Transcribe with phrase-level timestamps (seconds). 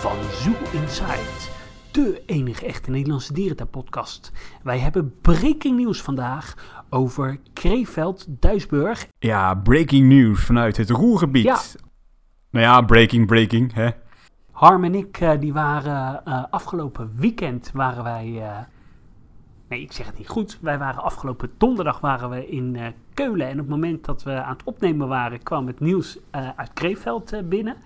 [0.00, 1.48] van Zoo Inside.
[1.90, 4.32] De enige echte Nederlandse dierentuinpodcast.
[4.62, 6.54] Wij hebben breaking news vandaag
[6.90, 9.06] over Kreeveld Duisburg.
[9.18, 11.44] Ja, breaking news vanuit het Roergebied.
[11.44, 11.58] Ja.
[12.50, 13.88] Nou ja, breaking, breaking, hè.
[14.50, 18.42] Harm en ik eh, die waren eh, afgelopen weekend waren wij.
[18.42, 18.58] eh,
[19.68, 20.58] nee, ik zeg het niet goed.
[20.60, 23.46] Wij waren afgelopen donderdag waren we in Keulen.
[23.46, 26.18] En op het moment dat we aan het opnemen waren, kwam het nieuws
[26.56, 27.76] uit Kreeveld binnen.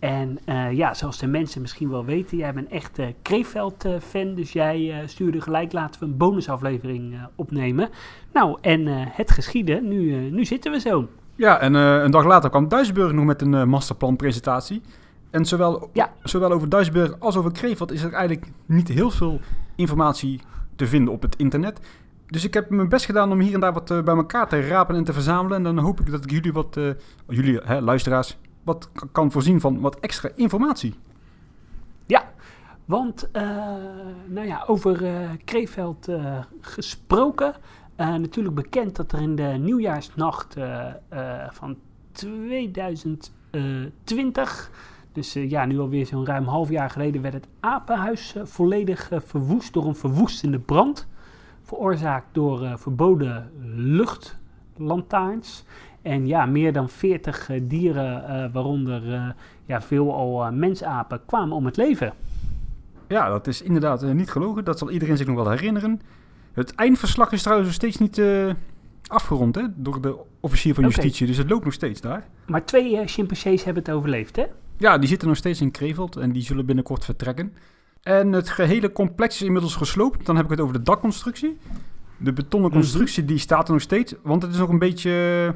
[0.00, 4.34] En eh, ja, zoals de mensen misschien wel weten, jij bent echt eh Kreeveld-fan.
[4.34, 7.88] dus jij eh, stuurde gelijk, laten we een bonusaflevering eh, opnemen.
[8.32, 11.08] Nou, en eh, het geschieden, nu, eh, nu zitten we zo.
[11.36, 14.82] Ja, en eh, een dag later kwam Duisburg nog met een eh, masterplanpresentatie.
[15.30, 16.12] En zowel, Ja.
[16.22, 19.40] zowel over Duisburg als over Krefeld is er eigenlijk niet heel veel
[19.76, 20.40] informatie
[20.76, 21.80] te vinden op het internet.
[22.26, 24.60] Dus ik heb mijn best gedaan om hier en daar wat eh, bij elkaar te
[24.68, 25.56] rapen en te verzamelen.
[25.56, 26.84] En dan hoop ik dat ik jullie wat, eh,
[27.28, 30.94] jullie hè, luisteraars, wat kan voorzien van wat extra informatie.
[32.06, 32.32] Ja,
[32.84, 33.42] want eh,
[34.26, 37.54] nou ja, over eh Kreeveld eh, gesproken.
[37.96, 40.56] natuurlijk bekend dat er in de nieuwjaarsnacht
[41.50, 41.76] van
[42.12, 44.70] 2020,
[45.12, 49.86] dus ja, nu alweer zo'n ruim half jaar geleden, werd het apenhuis volledig verwoest door
[49.86, 51.08] een verwoestende brand.
[51.62, 55.64] Veroorzaakt door verboden luchtlantaarns.
[56.02, 59.28] En ja, meer dan 40 eh, dieren, eh, waaronder eh,
[59.66, 62.12] ja, veel al mensapen, kwamen om het leven.
[63.08, 64.64] Ja, dat is inderdaad niet gelogen.
[64.64, 66.00] Dat zal iedereen zich nog wel herinneren.
[66.52, 68.18] Het eindverslag is trouwens nog steeds niet
[69.10, 71.26] afgerond hè, door de officier van justitie.
[71.26, 72.26] Dus het loopt nog steeds daar.
[72.46, 74.44] Maar twee eh, chimpansees hebben het overleefd, hè?
[74.76, 77.52] Ja, die zitten nog steeds in Kreveld en die zullen binnenkort vertrekken.
[78.02, 80.26] En het gehele complex is inmiddels gesloopt.
[80.26, 81.58] Dan heb ik het over de dakconstructie.
[82.16, 84.14] De betonnen constructie die staat er nog steeds.
[84.22, 85.54] Want het is nog een beetje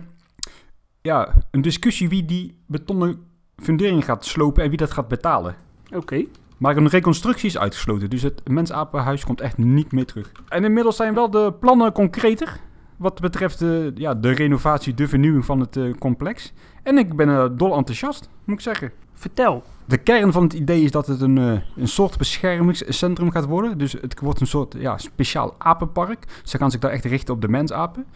[1.06, 3.16] ja, een discussie wie die betonnen
[3.56, 5.54] fundering gaat slopen en wie dat gaat betalen.
[5.94, 6.24] Oké.
[6.58, 10.32] Maar een reconstructie is uitgesloten, dus het mensapenhuis komt echt niet meer terug.
[10.48, 12.60] En inmiddels zijn wel de plannen concreter
[12.96, 16.52] wat betreft de, ja, de renovatie, de vernieuwing van het eh, complex.
[16.82, 18.92] En ik ben eh, dol enthousiast, moet ik zeggen.
[19.14, 19.62] Vertel.
[19.84, 23.78] De kern van het idee is dat het een, eh, een soort beschermingscentrum gaat worden.
[23.78, 26.24] Dus het wordt een soort ja, speciaal apenpark.
[26.42, 28.06] Ze gaan zich daar echt richten op de mensapen.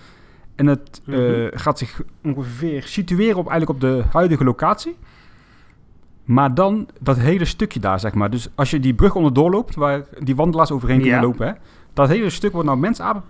[0.59, 1.49] En het eh, Mhm.
[1.59, 4.97] gaat zich ongeveer situeren op, eigenlijk op de huidige locatie.
[6.25, 8.31] Maar dan dat hele stukje daar, zeg maar.
[8.31, 11.53] Dus als je die brug onderdoor loopt, waar die wandelaars overheen kunnen lopen, hè,
[11.93, 13.23] dat hele stuk wordt nou mensapen,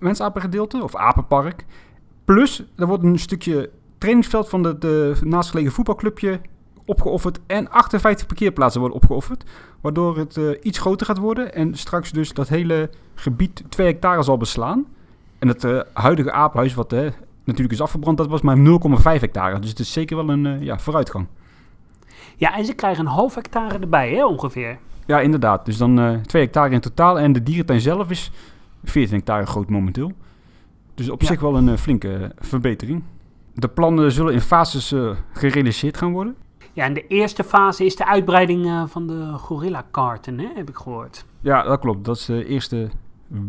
[0.00, 1.64] mensapengedeelte of apenpark.
[2.24, 6.40] Plus, er wordt een stukje trainingsveld van de, de naastgelegen voetbalclubje
[6.84, 7.40] opgeofferd.
[7.46, 9.44] En 58 parkeerplaatsen worden opgeofferd.
[9.80, 11.54] Waardoor het eh, iets groter gaat worden.
[11.54, 14.86] En straks dus dat hele gebied 2 hectare zal beslaan.
[15.44, 17.10] En het eh, huidige apenhuis, wat eh,
[17.44, 19.58] natuurlijk is afgebrand, dat was maar 0,5 hectare.
[19.58, 21.26] Dus het is zeker wel een eh, ja, vooruitgang.
[22.36, 24.78] Ja, en ze krijgen een half hectare erbij, hè, ongeveer.
[25.06, 25.64] Ja, inderdaad.
[25.64, 27.18] Dus dan eh 2 hectare in totaal.
[27.18, 28.30] En de dierentuin zelf is
[28.84, 30.12] 14 hectare groot momenteel.
[30.94, 31.26] Dus op Ja.
[31.26, 33.02] zich wel een flinke verbetering.
[33.54, 34.94] De plannen zullen in fases
[35.32, 36.36] gerealiseerd gaan worden.
[36.72, 41.24] Ja, en de eerste fase is de uitbreiding van de gorilla-karten, heb ik gehoord.
[41.40, 42.04] Ja, dat klopt.
[42.04, 42.88] Dat is de eerste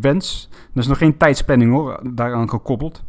[0.01, 0.49] wens.
[0.73, 3.03] Er is nog geen tijdsplanning hoor, daaraan gekoppeld.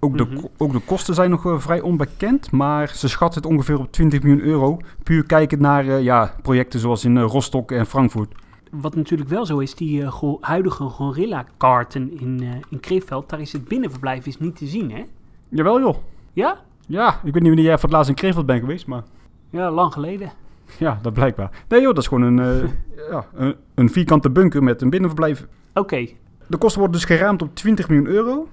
[0.00, 0.44] Ook de, Mhm.
[0.56, 4.22] ook de kosten zijn nog eh, vrij onbekend, maar ze schatten het ongeveer op 20
[4.22, 4.78] miljoen euro.
[5.02, 8.34] Puur kijkend naar eh, ja, projecten zoals in eh, Rostock en Frankfurt.
[8.70, 13.52] Wat natuurlijk wel zo is, die go- huidige gorilla-karten in, eh in Kreeveld, daar is
[13.52, 15.02] het binnenverblijf is niet te zien, hè?
[15.48, 15.96] Jawel joh.
[16.32, 16.60] Ja?
[16.86, 19.02] Ja, ik weet niet wanneer jij voor het laatst in Krefeld bent geweest, maar
[19.50, 20.32] Ja, lang geleden.
[20.78, 21.50] Ja, dat blijkbaar.
[21.68, 22.68] Nee joh, dat is gewoon een, eh,
[23.10, 25.46] ja, een, een vierkante bunker met een binnenverblijf.
[25.74, 26.06] Oké,
[26.46, 28.48] De kosten worden dus geraamd op 20 miljoen euro.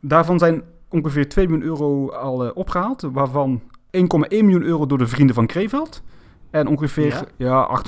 [0.00, 3.60] Daarvan zijn ongeveer 2 miljoen euro al eh, opgehaald, waarvan
[3.90, 6.02] 1,1 miljoen euro door de vrienden van Krefeld.
[6.50, 7.80] En ongeveer ja.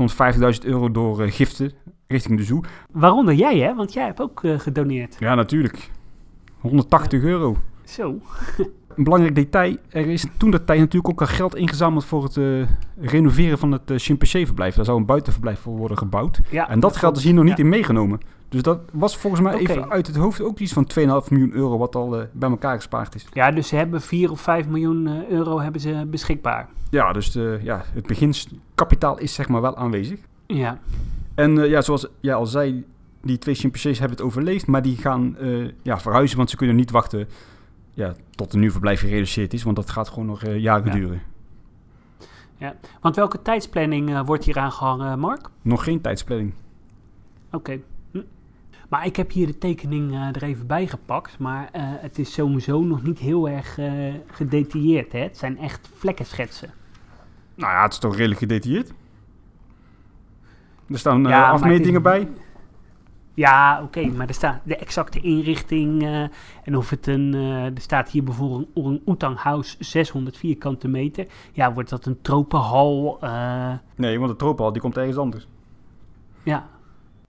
[0.63, 1.73] 850.000 euro door eh, giften
[2.07, 2.61] richting de zoo.
[2.93, 3.75] waaronder jij, hè?
[3.75, 5.17] Want jij hebt ook gedoneerd.
[5.19, 5.91] Ja, natuurlijk.
[6.59, 7.57] 180 euro.
[7.85, 8.19] Zo.
[8.97, 12.37] Een belangrijk detail, er is toen dat tijd natuurlijk ook al geld ingezameld voor het
[12.37, 12.45] eh,
[13.01, 14.75] renoveren van het uh, chimpansee-verblijf.
[14.75, 16.41] Daar zou een buitenverblijf voor worden gebouwd.
[16.51, 17.63] Ja, En dat geld is hier nog niet ja.
[17.63, 18.21] in meegenomen.
[18.51, 21.79] Dus dat was volgens mij even uit het hoofd ook iets van 2,5 miljoen euro
[21.79, 23.27] wat al eh, bij elkaar gespaard is.
[23.33, 26.69] Ja, dus ze hebben 4 of 5 miljoen euro hebben ze beschikbaar.
[26.91, 30.19] Ja, dus eh, ja, het beginskapitaal is zeg maar wel aanwezig.
[30.47, 30.79] Ja.
[31.35, 32.85] En ja, zoals jij al zei,
[33.23, 35.37] die twee chimpansees hebben het overleefd, maar die gaan
[35.83, 37.29] ja, verhuizen, want ze kunnen niet wachten
[38.01, 40.93] ja, tot een nieuw verblijf gerealiseerd is, want dat gaat gewoon nog eh, jaren Ja.
[40.93, 41.23] duren.
[43.01, 45.49] Want welke tijdsplanning eh, wordt hier aangehangen, Mark?
[45.63, 46.53] Nog geen tijdsplanning.
[47.53, 47.81] Oké.
[48.11, 48.21] Hm.
[48.89, 51.39] Maar ik heb hier de tekening eh, er even bij gepakt.
[51.39, 51.69] Maar
[52.01, 53.79] het is sowieso nog niet heel erg
[54.27, 55.13] gedetailleerd.
[55.13, 55.19] Hè?
[55.19, 56.71] Het zijn echt vlekkenschetsen.
[57.55, 58.93] Nou ja, het is toch redelijk gedetailleerd.
[60.89, 62.29] Er staan Ja, afmetingen bij.
[63.35, 66.23] Ja, oké, maar er staat de exacte inrichting eh,
[66.65, 71.27] en of het een, eh, er staat hier bijvoorbeeld een orang-oetang house 600 vierkante meter.
[71.53, 73.19] Ja, wordt dat een tropenhal?
[73.21, 75.47] eh, Nee, want de tropenhal die komt ergens anders.
[76.43, 76.69] ja,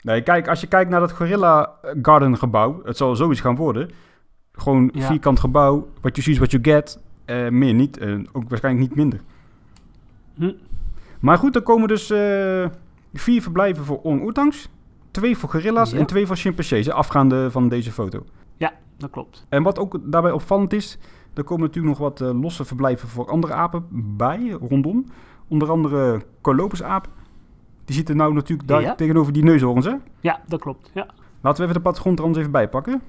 [0.02, 1.72] Nee, kijk, als je kijkt naar dat Gorilla
[2.02, 3.90] Garden gebouw, het zal zoiets gaan worden.
[4.52, 5.08] Gewoon Ja.
[5.08, 7.00] vierkant gebouw, what you see is what you get.
[7.52, 8.00] Meer niet,
[8.32, 9.20] ook waarschijnlijk niet minder.
[10.36, 10.52] Hm.
[11.20, 12.06] Maar goed, er komen dus
[13.14, 14.70] vier verblijven voor orang-oetangs.
[15.12, 15.98] Twee voor gorilla's Ja.
[15.98, 18.26] en twee voor chimpansees, afgaande van deze foto.
[18.98, 19.46] dat klopt.
[19.50, 20.98] En wat ook daarbij opvallend is,
[21.34, 23.86] er komen natuurlijk nog wat eh, losse verblijven voor andere apen
[24.18, 25.06] bij, rondom.
[25.48, 27.12] Onder andere Colopusapen.
[27.86, 28.96] Die zitten nou natuurlijk daar Ja.
[28.96, 29.96] tegenover die neushoorns, hè?
[30.20, 30.92] Ja, dat klopt.
[30.94, 31.08] Ja.
[31.42, 33.02] Laten we even de plattegrond er anders even bij pakken.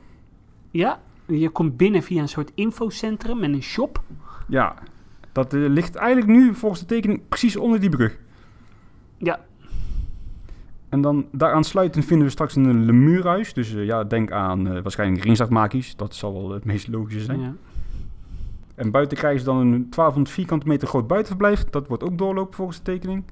[0.71, 4.03] ja, je komt binnen via een soort infocentrum met een shop.
[4.49, 4.75] Ja,
[5.33, 8.19] dat eh, ligt eigenlijk nu volgens de tekening precies onder die brug.
[9.19, 9.41] Ja,
[10.93, 13.55] En dan daaraan sluitend vinden we straks een lemuurhuis.
[13.55, 15.97] Dus eh, ja, denk aan eh, waarschijnlijk ringzachtmakies.
[15.97, 17.41] Dat zal wel het meest logische zijn.
[17.41, 17.53] ja.
[18.75, 21.65] En buiten krijgen ze dan een 1200 vierkante meter groot buitenverblijf.
[21.65, 23.25] Dat wordt ook doorlopen volgens de tekening.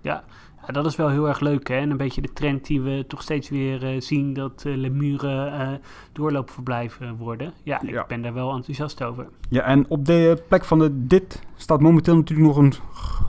[0.00, 0.24] Ja,
[0.66, 1.68] dat is wel heel erg leuk.
[1.68, 1.74] Hè?
[1.74, 5.80] En een beetje de trend die we toch steeds weer eh, zien, dat lemuren
[6.12, 7.52] doorloopverblijven worden.
[7.62, 8.04] Ja, ik Ja.
[8.08, 9.26] ben daar wel enthousiast over.
[9.48, 12.72] Ja, en op de plek van de dit staat momenteel natuurlijk nog een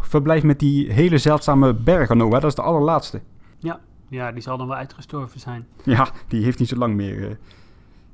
[0.01, 2.39] verblijf met die hele zeldzame berganoa.
[2.39, 3.21] Dat is de allerlaatste.
[4.09, 5.67] Ja, die zal dan wel uitgestorven zijn.
[5.83, 7.29] Ja, die heeft niet zo lang meer.
[7.29, 7.35] eh.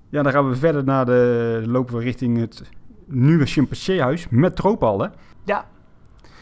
[0.10, 1.64] Ja, dan gaan we verder naar de...
[1.66, 2.64] lopen we richting het
[3.06, 5.08] nieuwe chimpanseehuis met tropenhal, hè?
[5.44, 5.66] Ja.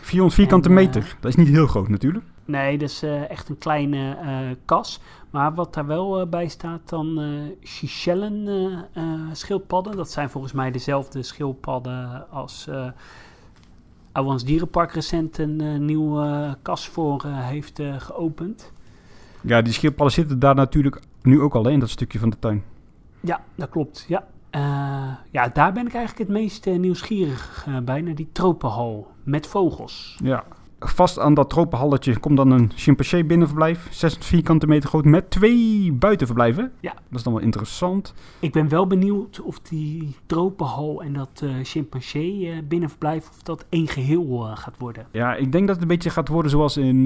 [0.01, 1.15] 400 vierkante En, eh, meter.
[1.19, 2.25] Dat is niet heel groot natuurlijk.
[2.45, 5.01] Nee, dat is eh, echt een kleine eh, kas.
[5.29, 7.19] Maar wat daar wel bij staat, dan
[7.63, 8.47] Seychellen
[8.93, 9.95] eh, schildpadden.
[9.95, 12.67] Dat zijn volgens mij dezelfde schildpadden als
[14.13, 18.71] uh, Dierenpark recent een nieuwe kas voor heeft geopend.
[19.41, 22.63] Ja, die schildpadden zitten daar natuurlijk nu ook al in dat stukje van de tuin.
[23.19, 24.05] Ja, dat klopt.
[24.07, 24.27] Ja.
[24.49, 24.61] Eh,
[25.31, 29.47] ja, daar ben ik eigenlijk het meest eh, nieuwsgierig eh, bij, naar die tropenhal met
[29.47, 30.17] vogels.
[30.23, 30.43] Ja.
[30.79, 33.87] Vast aan dat tropenhalletje komt dan een chimpansee binnenverblijf.
[33.91, 36.71] 6 vierkante meter groot met twee buitenverblijven.
[36.79, 36.93] Ja.
[36.93, 38.13] Dat is dan wel interessant.
[38.39, 43.87] Ik ben wel benieuwd of die tropenhal en dat eh chimpansee binnenverblijf, of dat één
[43.87, 45.07] geheel eh, gaat worden.
[45.11, 47.05] Ja, ik denk dat het een beetje gaat worden zoals in,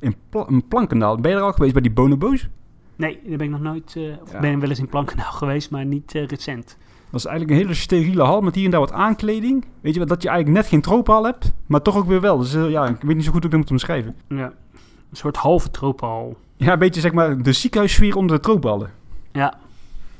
[0.00, 1.16] in, Pla in Plankendaal.
[1.16, 2.48] Ben je er al geweest bij die bonobo's?
[2.96, 3.92] Nee, daar ben ik nog nooit,
[4.32, 4.40] Ja.
[4.40, 6.76] ben wel eens in Plankendaal geweest, maar niet eh, recent.
[7.10, 9.64] Dat is eigenlijk een hele steriele hal met hier en daar wat aankleding.
[9.80, 12.38] Weet je dat je eigenlijk net geen tropenhal hebt, maar toch ook weer wel.
[12.38, 14.16] Dus eh, ja, ik weet niet zo goed hoe ik dat moet omschrijven.
[14.28, 14.52] Ja.
[15.10, 16.36] Een soort halve tropenhal.
[16.56, 18.90] Ja, een beetje zeg maar de ziekenhuissfeer onder de tropenhallen.
[19.32, 19.54] Ja,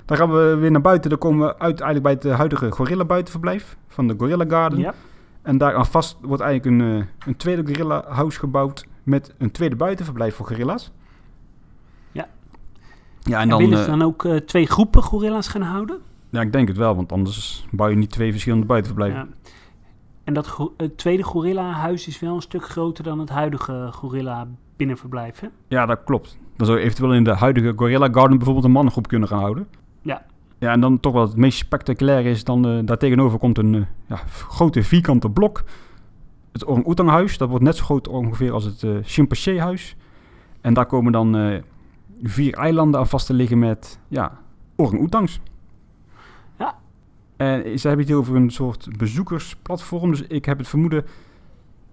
[0.04, 1.10] Dan gaan we weer naar buiten.
[1.10, 4.78] Dan komen we uit eigenlijk bij het huidige gorilla buitenverblijf van de Gorilla Garden.
[4.78, 4.94] ja.
[5.42, 9.76] En daar aan vast wordt eigenlijk een, een tweede gorilla house gebouwd met een tweede
[9.76, 10.90] buitenverblijf voor gorilla's.
[12.12, 12.28] Ja.
[13.22, 15.98] Ja, en En, dan, willen eh, ze dan ook eh, twee groepen gorilla's gaan houden?
[16.30, 19.18] ja, ik denk het wel, want anders bouw je niet twee verschillende buitenverblijven.
[19.42, 19.50] Ja.
[20.24, 25.40] En dat go- het tweede gorilla-huis is wel een stuk groter dan het huidige gorilla-binnenverblijf,
[25.40, 25.48] hè?
[25.68, 26.38] Ja, dat klopt.
[26.56, 29.66] Dan zou je eventueel in de huidige Gorilla Garden bijvoorbeeld een mannengroep kunnen gaan houden.
[30.02, 30.22] Ja.
[30.58, 33.74] Ja, en dan toch wel het meest spectaculair is, dan eh daar tegenover komt een
[33.74, 35.64] eh, ja, grote vierkante blok.
[36.60, 39.96] Het orang huis dat wordt net zo groot ongeveer als het eh chimpanseehuis.
[40.60, 41.58] En daar komen dan eh,
[42.22, 44.38] vier eilanden aan vast te liggen met, ja,
[44.76, 45.40] orang-oetangs.
[46.58, 46.78] Ja.
[47.36, 51.04] En ze hebben het hier over een soort bezoekersplatform, dus ik heb het vermoeden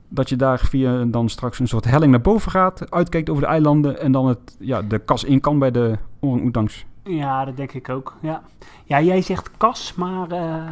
[0.08, 3.50] dat je daar via dan straks een soort helling naar boven gaat, uitkijkt over de
[3.50, 6.86] eilanden en dan het, ja, de kas in kan bij de orang-oetangs.
[7.04, 8.16] Ja, dat denk ik ook.
[8.22, 8.42] Ja,
[8.84, 10.64] ja jij zegt kas, maar eh,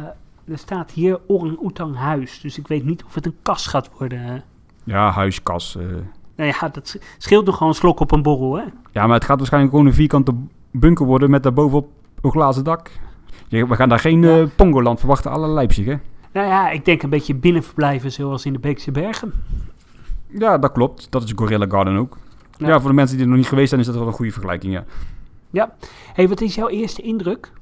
[0.48, 2.40] er staat hier orang-oetang huis.
[2.40, 4.42] Dus ik weet niet of het een kas gaat worden.
[4.84, 5.76] Ja, huiskas.
[5.76, 5.84] eh.
[6.36, 8.64] Nou ja, dat sch- scheelt nog gewoon een slok op een borrel, hè?
[8.92, 10.34] Ja, maar het gaat waarschijnlijk gewoon een vierkante
[10.70, 11.88] bunker worden met daarbovenop
[12.20, 12.90] een glazen dak.
[13.48, 14.40] We gaan daar geen Ja.
[14.40, 15.94] eh, Pongoland verwachten, alle Leipzig, hè?
[16.32, 19.32] Nou ja, ik denk een beetje binnenverblijven zoals in de Beekse Bergen.
[20.28, 21.06] Ja, dat klopt.
[21.10, 22.18] Dat is Gorilla Garden ook.
[22.56, 22.66] Ja.
[22.68, 22.80] Ja.
[22.80, 24.84] voor de mensen die er nog niet geweest zijn, is dat wel een goede vergelijking,
[25.50, 25.74] ja.
[26.14, 27.52] hey, wat is jouw eerste indruk?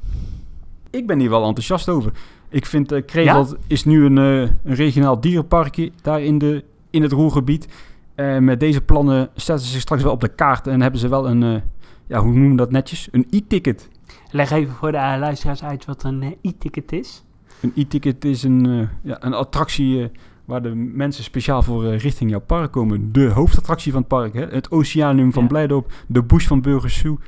[0.90, 2.12] Ik ben hier wel enthousiast over.
[2.52, 7.02] Ik vind eh Kreveld is nu een, eh, een regionaal dierenparkje daar in, de, in
[7.02, 7.68] het Roergebied.
[8.14, 11.08] Eh, met deze plannen zetten ze zich straks wel op de kaart en hebben ze
[11.08, 11.62] wel een,
[12.06, 13.08] ja, hoe noemen we dat netjes?
[13.10, 13.88] Een e-ticket.
[14.30, 17.24] Leg even voor de luisteraars uit wat een e-ticket is.
[17.60, 20.10] Een e-ticket is een, ja, een attractie
[20.44, 23.12] waar de mensen speciaal voor richting jouw park komen.
[23.12, 24.46] De hoofdattractie van het park, hè?
[24.46, 25.48] het Oceanum van Ja.
[25.48, 27.18] Blijdorp, de Bush van Burgers Zoo.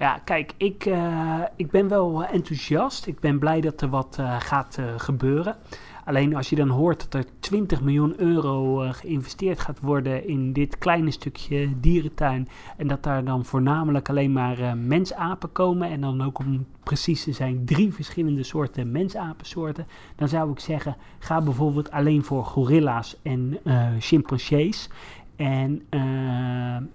[0.00, 3.06] Ja, kijk, ik, eh, ik ben wel enthousiast.
[3.06, 5.56] Ik ben blij dat er wat eh, gaat eh, gebeuren.
[6.04, 10.78] Alleen als je dan hoort dat er 20 miljoen euro geïnvesteerd gaat worden in dit
[10.78, 12.48] kleine stukje dierentuin.
[12.76, 15.90] En dat daar dan voornamelijk alleen maar mensapen komen.
[15.90, 19.86] En dan ook om precies te zijn drie verschillende soorten mensapensoorten.
[20.16, 23.58] Dan zou ik zeggen, ga bijvoorbeeld alleen voor gorilla's en
[23.98, 24.88] chimpansees.
[25.36, 25.82] En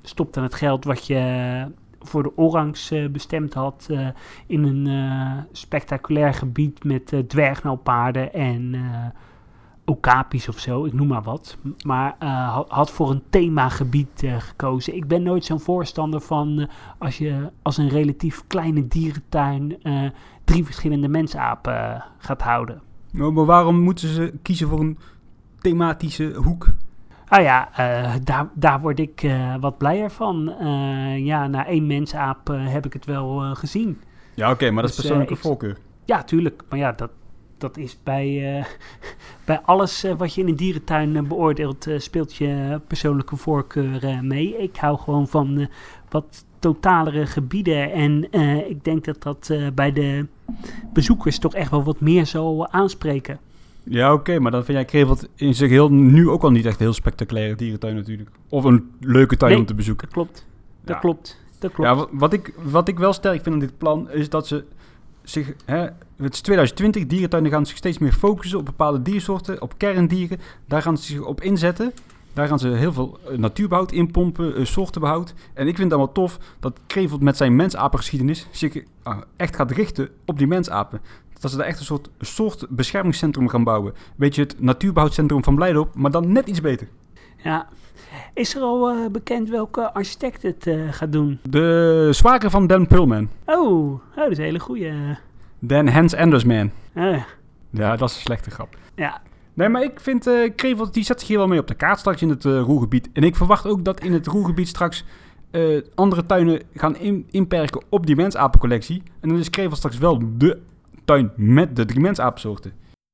[0.01, 1.21] stop dan het geld wat je
[2.05, 3.87] voor de orangs uh, bestemd had.
[3.91, 4.07] Uh,
[4.47, 8.75] in een uh, spectaculair gebied met uh, dwergnauwpaarden en
[9.85, 11.57] okapis of zo, ik noem maar wat.
[11.85, 12.15] Maar
[12.67, 14.95] had voor een themagebied gekozen.
[14.95, 19.77] Ik ben nooit zo'n voorstander van als je als een relatief kleine dierentuin
[20.43, 22.81] drie verschillende mensapen gaat houden.
[23.11, 24.97] Nou, maar waarom moeten ze kiezen voor een
[25.59, 26.67] thematische hoek?
[27.27, 30.53] Ah ja, uh, daar, daar word ik uh, wat blijer van.
[30.61, 34.01] Uh, ja, na één mensaap heb ik het wel gezien.
[34.33, 35.77] Ja, oké, okay, maar dat is dus, persoonlijke voorkeur.
[36.05, 36.63] Ja, tuurlijk.
[36.69, 37.09] Maar ja, dat,
[37.57, 38.65] dat is bij,
[39.45, 44.57] bij alles wat je in een dierentuin beoordeelt, speelt je persoonlijke voorkeur mee.
[44.57, 45.67] Ik hou gewoon van
[46.09, 47.91] wat totalere gebieden.
[47.91, 48.31] En
[48.69, 50.27] ik denk dat dat bij de
[50.93, 53.39] bezoekers toch echt wel wat meer zal aanspreken.
[53.89, 56.79] Ja, oké, maar dan vind jij Kreveld in zich heel nu ook al niet echt
[56.79, 58.29] een heel spectaculaire dierentuin natuurlijk.
[58.49, 60.07] Of een leuke tuin om te bezoeken.
[60.07, 60.45] dat klopt.
[60.83, 61.39] Dat klopt.
[61.59, 61.89] Dat klopt.
[61.89, 64.63] Ja, wat ik, wat ik wel sterk vind aan dit plan is dat ze
[65.23, 65.79] zich, hè,
[66.17, 70.39] het is 2020, dierentuinen gaan zich steeds meer focussen op bepaalde diersoorten, op kerndieren.
[70.67, 71.93] Daar gaan ze zich op inzetten.
[72.33, 75.33] Daar gaan ze heel veel uh, natuurbehoud inpompen, uh, soortenbehoud.
[75.53, 78.83] En ik vind het allemaal tof dat Kreveld met zijn mensapengeschiedenis zich uh,
[79.35, 81.01] echt gaat richten op die mensapen
[81.39, 83.93] dat ze daar echt een soort, soort beschermingscentrum gaan bouwen.
[84.15, 86.87] Beetje het natuurbehoudcentrum van Blijdorp, maar dan net iets beter.
[87.37, 87.67] Ja.
[88.33, 91.39] Is er al uh, bekend welke architect het uh, gaat doen?
[91.49, 93.29] De zwager van Dan Pullman.
[93.45, 94.93] Oh, oh dat is een hele goeie.
[95.59, 96.71] Dan Hans Andersman.
[96.93, 97.23] Uh.
[97.69, 98.77] Ja, dat is een slechte grap.
[98.95, 99.21] Ja.
[99.53, 100.51] Nee, maar ik vind uh,
[100.91, 103.09] die zet zich hier wel mee op de kaart straks in het Roergebied.
[103.13, 105.05] En ik verwacht ook dat in het Roergebied straks
[105.95, 109.03] andere tuinen gaan in, inperken op die mensapencollectie.
[109.19, 110.59] En dan is Kreveld straks wel de
[111.05, 112.71] tuin met de drie mensapensoorten.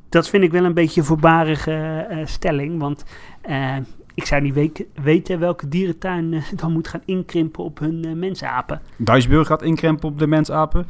[0.09, 3.05] Dat vind ik wel een beetje een voorbarige uh, stelling, want
[3.49, 3.75] uh,
[4.13, 8.81] ik zou niet we weten welke dierentuin uh, dan moet gaan inkrimpen op hun mensapen.
[8.97, 10.87] Duisburg gaat inkrimpen op de mensapen.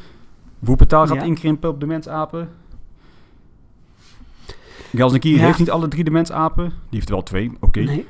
[0.59, 1.23] Woepetaal gaat ja.
[1.23, 2.49] inkrimpen op de mensapen.
[4.95, 5.45] Gelsenkier ja.
[5.45, 6.65] heeft niet alle drie de mensapen.
[6.65, 7.65] Die heeft wel twee, oké.
[7.65, 7.83] Okay.
[7.83, 8.05] Nee.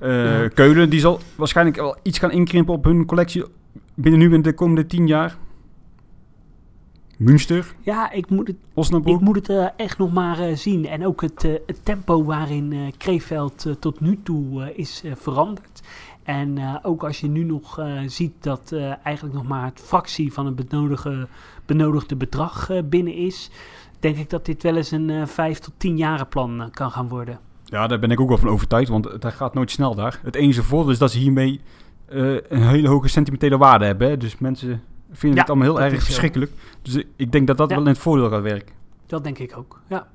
[0.00, 0.48] Ja.
[0.48, 3.44] Keulen die zal waarschijnlijk wel iets gaan inkrimpen op hun collectie
[3.94, 5.36] binnen nu en de komende tien jaar.
[7.18, 7.74] Münster?
[7.80, 8.56] Ja, ik moet het,
[9.04, 10.86] ik moet het uh, echt nog maar uh, zien.
[10.86, 15.82] En ook het, uh, het tempo waarin Kreeveld tot nu toe is veranderd.
[16.22, 20.56] En ook als je nu nog ziet dat eigenlijk nog maar het fractie van het
[20.56, 21.28] benodigde,
[21.66, 23.50] benodigde bedrag binnen is,
[24.00, 27.38] denk ik dat dit wel eens een vijf tot tien jaren plan kan gaan worden.
[27.64, 30.20] Ja, daar ben ik ook wel van overtuigd, want het gaat nooit snel daar.
[30.22, 31.60] Het enige voordeel is dat ze hiermee
[32.06, 34.08] een hele hoge sentimentele waarde hebben.
[34.08, 34.16] Hè?
[34.16, 34.82] Dus mensen
[35.14, 36.52] vinden ja, het allemaal heel erg verschrikkelijk.
[36.82, 38.74] Dus ik denk dat dat wel in het voordeel gaat werken.
[39.06, 40.06] Dat denk ik ook, ja.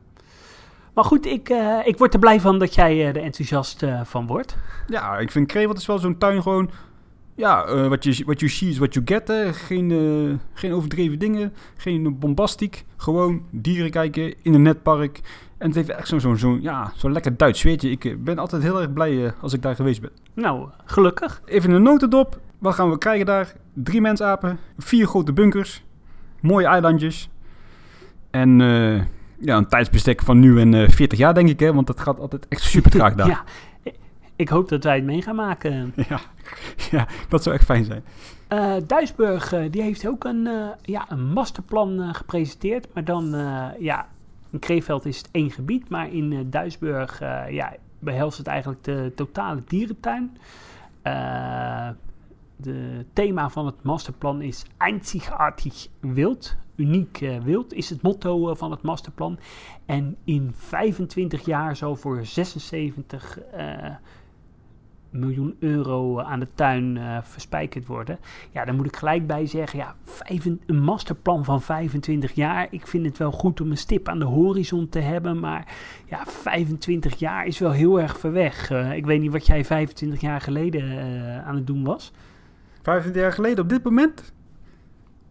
[0.94, 4.28] Maar goed, ik, uh, ik word er blij van dat jij er enthousiast uh, van
[4.28, 4.58] wordt.
[4.88, 6.70] Ja, ik vind Krevelt is wel zo'n tuin gewoon...
[7.36, 9.28] Ja, uh, wat you, what you see is what you get.
[9.28, 9.54] Hè.
[9.54, 12.86] Geen, geen overdreven dingen, geen bombastiek.
[12.98, 15.20] Gewoon dieren kijken in een netpark.
[15.58, 17.90] En het heeft echt zo'n zo, zo, ja, zo lekker Duits zweetje.
[17.90, 20.12] Ik ben altijd heel erg blij als ik daar geweest ben.
[20.34, 21.42] Nou, gelukkig.
[21.46, 22.40] Even een notendop.
[22.60, 23.54] Wat gaan we krijgen daar?
[23.74, 25.84] Drie mensapen, vier grote bunkers,
[26.42, 27.30] mooie eilandjes.
[28.32, 29.04] En uh,
[29.40, 31.74] ja, een tijdsbestek van nu en uh, eh, 40 jaar, denk ik, hè?
[31.74, 33.28] Want dat gaat altijd echt super traag daar.
[33.36, 33.44] ja,
[34.36, 35.94] ik hoop dat wij het mee gaan maken.
[36.10, 36.20] Ja,
[36.92, 38.04] ja dat zou echt fijn zijn.
[38.50, 40.48] Uh, Duisburg, die heeft ook een,
[40.82, 42.88] ja, een masterplan gepresenteerd.
[42.94, 43.36] Maar dan,
[43.80, 44.08] ja,
[44.52, 45.90] in Kreeveld is het één gebied.
[45.90, 50.38] Maar in Duisburg, ja, behelst het eigenlijk de totale dierentuin.
[52.62, 56.56] De thema van het masterplan is einzigartig wild.
[56.76, 59.40] Uniek uh, wild is het motto uh, van het masterplan.
[59.86, 63.94] En in 25 jaar zal voor 76 uh, eh,
[65.10, 68.20] miljoen euro aan de tuin verspijkerd worden.
[68.52, 69.96] Ja, dan moet ik gelijk bij zeggen, ja,
[70.66, 72.68] een masterplan van 25 jaar.
[72.72, 75.76] Ik vind het wel goed om een stip aan de horizon te hebben, maar
[76.06, 78.72] ja, 25 jaar is wel heel erg ver weg.
[78.72, 80.84] ik weet niet wat jij 25 jaar geleden
[81.46, 82.12] aan het doen was.
[82.82, 84.34] 25 jaar geleden op dit moment?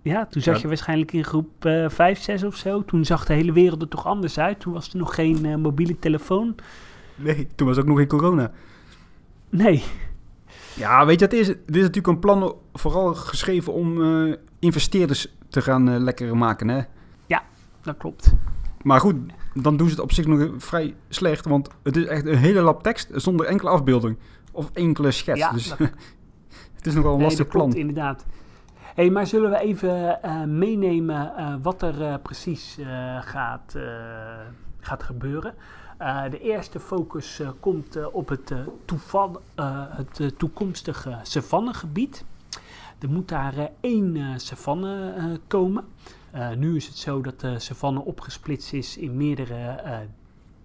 [0.02, 2.84] Ja, toen zat je waarschijnlijk in groep uh, 5, 6 of zo.
[2.84, 4.60] Toen zag de hele wereld er toch anders uit.
[4.60, 6.54] Toen was er nog geen uh, mobiele telefoon.
[7.14, 8.52] Nee, toen was ook nog geen corona.
[9.50, 9.82] Nee.
[10.74, 15.26] Ja, weet je, het is, dit is natuurlijk een plan vooral geschreven om uh, investeerders
[15.48, 16.80] te gaan uh, lekker maken, hè?
[17.26, 17.42] Ja,
[17.82, 18.32] dat klopt.
[18.82, 19.16] Maar goed,
[19.54, 21.44] dan doen ze het op zich nog vrij slecht.
[21.46, 24.16] Want het is echt een hele lap tekst zonder enkele afbeelding.
[24.52, 25.38] Of enkele schets.
[25.38, 25.90] Ja, dus dat-
[26.88, 27.80] is nogal een Nee, lastig dat klopt, plan.
[27.80, 28.26] inderdaad.
[28.94, 32.78] hey, maar zullen we even eh, meenemen eh, wat er eh, precies
[33.20, 33.76] gaat,
[34.80, 35.54] gaat gebeuren?
[36.30, 38.52] De eerste focus komt op het,
[38.84, 39.40] toeval,
[39.90, 42.24] het toekomstige savannegebied.
[42.98, 45.14] Er moet daar één savanne
[45.46, 45.84] komen.
[46.56, 49.80] Nu is het zo dat de savanne opgesplitst is in meerdere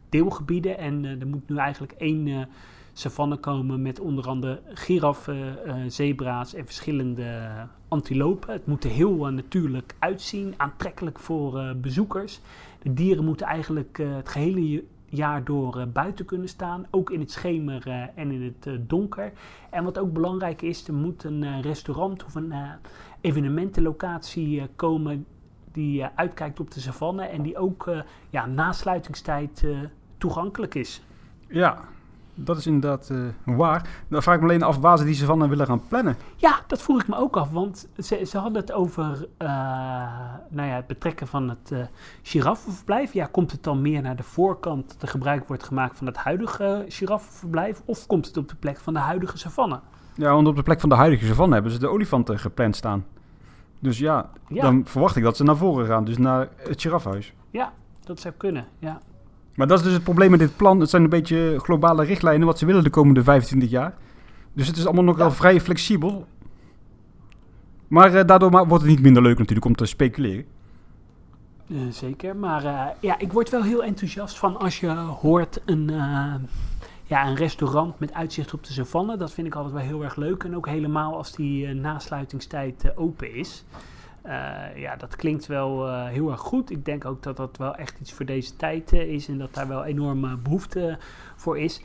[0.09, 0.77] deelgebieden.
[0.77, 2.47] En er moet nu eigenlijk één
[2.93, 7.49] eh, savanne komen met onder andere giraffen, eh, zebra's en verschillende
[7.87, 8.53] antilopen.
[8.53, 12.39] Het moet er heel eh, natuurlijk uitzien, aantrekkelijk voor eh, bezoekers.
[12.81, 17.09] De dieren moeten eigenlijk eh, het gehele je- jaar door eh, buiten kunnen staan, ook
[17.09, 19.31] in het schemer eh, en in het eh, donker.
[19.69, 22.69] En wat ook belangrijk is, er moet een eh, restaurant of een eh,
[23.21, 25.25] evenementenlocatie eh, komen
[25.71, 29.77] die eh, uitkijkt op de savanne en die ook eh, ja, na sluitingstijd eh,
[30.17, 31.03] toegankelijk is.
[31.47, 31.79] Ja,
[32.35, 33.17] dat is inderdaad eh,
[33.55, 33.89] waar.
[34.07, 36.15] Dan vraag ik me alleen af waar ze die savanne willen gaan plannen.
[36.35, 39.47] Ja, dat vroeg ik me ook af, want ze, ze hadden het over eh,
[40.49, 41.79] nou ja, het betrekken van het eh
[42.21, 43.13] giraffenverblijf.
[43.13, 46.17] Ja, komt het dan meer naar de voorkant dat er gebruik wordt gemaakt van het
[46.17, 49.79] huidige giraffenverblijf of komt het op de plek van de huidige savanne?
[50.15, 53.05] Ja, want op de plek van de huidige savanne hebben ze de olifanten gepland staan.
[53.79, 57.33] Dus ja, Ja, dan verwacht ik dat ze naar voren gaan, dus naar het giraffenhuis.
[58.05, 58.99] dat zou kunnen, ja.
[59.55, 60.79] Maar dat is dus het probleem met dit plan.
[60.79, 63.93] Het zijn een beetje globale richtlijnen wat ze willen de komende 25 jaar.
[64.53, 65.33] Dus het is allemaal nog wel Ja.
[65.33, 66.27] vrij flexibel.
[67.87, 70.45] Maar eh, daardoor wordt het niet minder leuk natuurlijk om te speculeren.
[71.69, 75.91] Eh, zeker, maar eh, ja, ik word wel heel enthousiast van als je hoort een,
[77.05, 79.17] ja, een restaurant met uitzicht op de savanne.
[79.17, 80.43] Dat vind ik altijd wel heel erg leuk.
[80.43, 83.63] En ook helemaal als die nasluitingstijd open is.
[84.23, 86.69] Eh, ja, dat klinkt wel eh, heel erg goed.
[86.69, 89.53] Ik denk ook dat dat wel echt iets voor deze tijd eh, is en dat
[89.53, 90.97] daar wel enorme behoefte
[91.35, 91.81] voor is.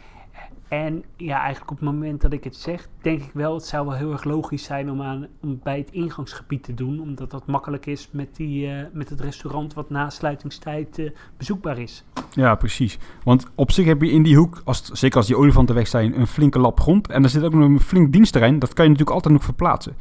[0.68, 3.86] En ja, eigenlijk op het moment dat ik het zeg, denk ik wel, het zou
[3.86, 7.00] wel heel erg logisch zijn om, aan, bij het ingangsgebied te doen.
[7.00, 12.04] Omdat dat makkelijk is met, die, met het restaurant wat na sluitingstijd bezoekbaar is.
[12.30, 12.98] Ja, precies.
[13.24, 16.18] Want op zich heb je in die hoek, als zeker als die olifanten weg zijn,
[16.20, 17.08] een flinke lap grond.
[17.08, 18.58] En er zit ook nog een flink dienstterrein.
[18.58, 19.96] Dat kan je natuurlijk altijd nog verplaatsen.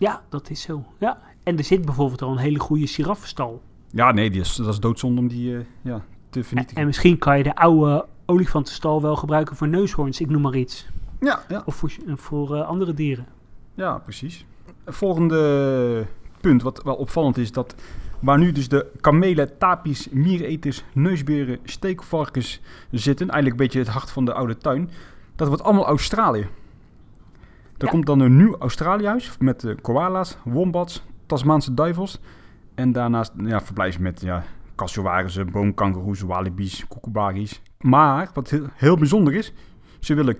[0.00, 0.84] Ja, dat is zo.
[0.98, 1.20] Ja.
[1.42, 3.62] En er zit bijvoorbeeld al een hele goede giraffenstal.
[3.90, 6.80] Ja, nee, die is, dat is doodzonde om die eh, ja, te En, vernietigen.
[6.80, 10.86] en misschien kan je de oude olifantenstal wel gebruiken voor neushoorns, ik noem maar iets.
[11.20, 11.62] ja, ja.
[11.64, 13.26] Of voor, voor eh, andere dieren.
[13.74, 14.44] Ja, precies.
[14.84, 16.06] Het volgende
[16.40, 17.74] punt, wat wel opvallend is, dat
[18.20, 22.60] waar nu dus de kamelen, tapies, miereters, neusberen, steekvarkens
[22.90, 24.90] zitten, eigenlijk een beetje het hart van de oude tuin,
[25.36, 26.48] dat wordt allemaal Australië.
[27.80, 32.20] Er komt dan een nieuw Australiëhuis met de koala's, wombats, Tasmaanse duivels
[32.74, 37.62] en daarnaast ja, verblijf je met ja, cassowarussen, boomkangeroes, walibi's, koekoebaris.
[37.78, 39.52] Maar, wat heel, heel bijzonder is,
[40.00, 40.36] ze willen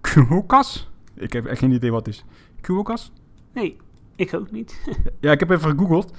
[0.00, 0.90] kuokas.
[1.14, 2.24] Ik heb echt geen idee wat het is.
[2.60, 3.12] Kuokas?
[3.52, 3.76] Nee,
[4.16, 4.80] ik ook niet.
[5.20, 6.16] Ja, ik heb even gegoogeld.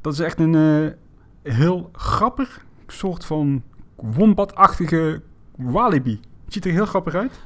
[0.00, 3.62] Dat is echt een eh, heel grappig soort van
[3.94, 5.22] wombatachtige
[5.56, 6.20] walibi.
[6.44, 7.40] Het ziet er heel grappig uit.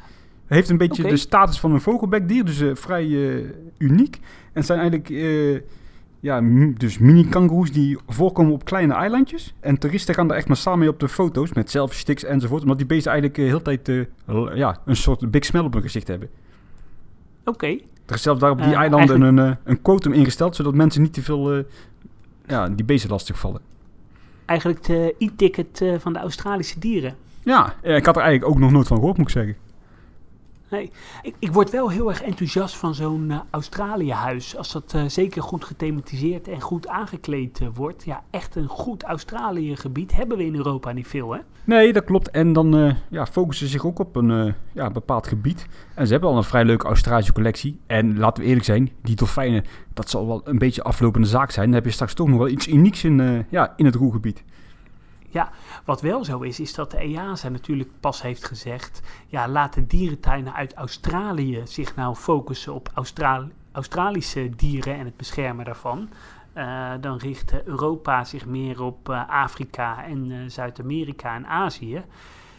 [0.44, 3.44] Het heeft een beetje de status van een vogelbekdier, dus eh, vrij eh,
[3.78, 4.16] uniek.
[4.16, 5.60] En het zijn eigenlijk eh,
[6.20, 6.40] ja,
[6.76, 9.54] dus mini-kangoeroes die voorkomen op kleine eilandjes.
[9.60, 12.62] En toeristen gaan daar echt massaal mee op de foto's met selfie sticks enzovoort.
[12.62, 14.08] Omdat die beesten eigenlijk de hele tijd
[14.54, 16.28] ja, een soort big smell op hun gezicht hebben.
[17.44, 17.66] Oké,
[18.06, 21.22] Er is zelfs daar op die eilanden een, een quotum ingesteld, zodat mensen niet te
[21.22, 21.64] veel
[22.46, 23.60] ja, die beesten lastig vallen.
[24.44, 27.14] eigenlijk de e-ticket van de Australische dieren.
[27.42, 29.56] Ja, ik had er eigenlijk ook nog nooit van gehoord, moet ik zeggen.
[30.80, 34.56] Ik, ik word wel heel erg enthousiast van zo'n eh, Australië-huis.
[34.56, 38.04] Als dat eh, zeker goed gethematiseerd en goed aangekleed eh, wordt.
[38.04, 41.40] Ja, echt een goed Australië-gebied hebben we in Europa niet veel, hè?
[41.64, 42.30] Nee, dat klopt.
[42.30, 45.66] En dan ja, focussen ze zich ook op een ja, bepaald gebied.
[45.94, 47.80] En ze hebben al een vrij leuke Australische collectie.
[47.86, 51.66] En laten we eerlijk zijn, die dolfijnen, dat zal wel een beetje aflopende zaak zijn.
[51.66, 54.44] Dan heb je straks toch nog wel iets unieks in, ja, in het roergebied.
[55.84, 59.02] Wat wel zo is, is dat de EASA natuurlijk pas heeft gezegd...
[59.26, 65.16] ja, laat de dierentuinen uit Australië zich nou focussen op Austral- Australische dieren en het
[65.16, 66.08] beschermen daarvan.
[66.52, 72.04] Eh, dan richt Europa zich meer op eh, Afrika en eh, Zuid-Amerika en Azië.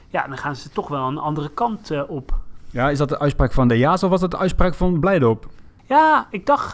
[0.08, 2.40] Ja, dan gaan ze toch wel een andere kant op.
[2.70, 5.48] Ja, is dat de uitspraak van de JAS of was dat de uitspraak van Blijdorp?
[5.86, 6.74] Ja, ik dacht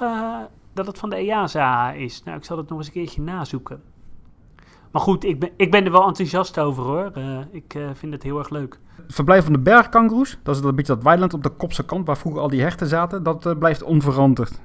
[0.73, 2.23] dat het van de EASA is.
[2.23, 3.81] Nou, ik zal het nog eens een keertje nazoeken.
[4.91, 7.11] Maar goed, ik ben, ik ben er wel enthousiast over hoor.
[7.13, 8.79] Eh, ik eh, vind het heel erg leuk.
[8.95, 12.07] Het verblijf van de bergkangoeroes, dat is een beetje dat weiland op de kopse kant
[12.07, 14.59] waar vroeger al die herten zaten, dat eh, blijft onveranderd.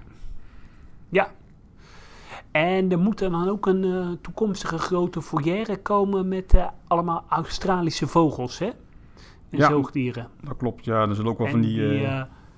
[2.50, 6.54] En er moet dan ook een toekomstige grote foyer komen met
[6.86, 8.66] allemaal Australische vogels, hè?
[8.66, 9.68] En Ja.
[9.68, 10.28] zoogdieren.
[10.40, 11.08] Dat klopt, ja.
[11.08, 12.08] Er zullen ook wel En van die, die,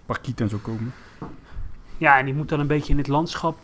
[0.06, 0.92] parkieten en zo komen.
[1.96, 3.56] Ja, en die moet dan een beetje in het landschap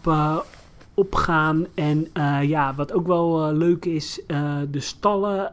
[0.94, 1.66] opgaan.
[1.74, 5.52] En eh, ja, wat ook wel eh, leuk is, eh, de stallen,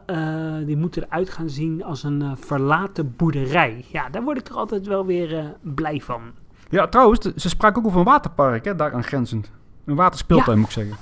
[0.66, 3.84] die moeten eruit gaan zien als een verlaten boerderij.
[3.88, 6.20] Ja, daar word ik er altijd wel weer blij van.
[6.68, 9.50] Ja, trouwens, ze spraken ook over een waterpark, hè, daar aan grenzend.
[9.84, 10.96] Een waterspeeltuin, moet ik zeggen.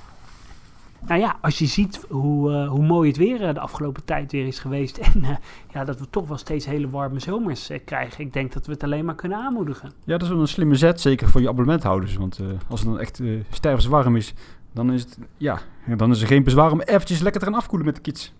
[1.07, 4.31] Nou ja, als je ziet hoe, eh, hoe mooi het weer eh, de afgelopen tijd
[4.31, 4.97] weer is geweest.
[5.13, 5.35] En eh,
[5.73, 8.23] ja, dat we toch wel steeds hele warme zomers krijgen.
[8.23, 9.91] Ik denk dat we het alleen maar kunnen aanmoedigen.
[10.03, 12.15] Ja, dat is wel een slimme zet, zeker voor je abonnementhouders.
[12.15, 14.33] Want als het dan echt eh stervenswarm is,
[14.73, 15.59] dan is, het, ja,
[15.97, 18.33] dan is er geen bezwaar om eventjes lekker te gaan afkoelen met de kids.